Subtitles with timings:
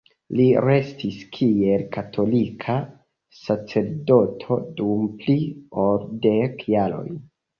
[0.37, 2.77] Li restis kiel katolika
[3.41, 5.37] sacerdoto dum pli
[5.85, 7.07] ol dek jaroj.